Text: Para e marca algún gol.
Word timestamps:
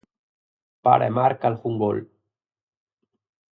Para 0.85 1.05
e 1.09 1.15
marca 1.19 1.45
algún 1.47 1.75
gol. 1.83 1.99